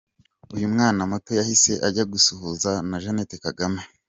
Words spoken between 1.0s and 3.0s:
muto yahise ajya gusuhuza na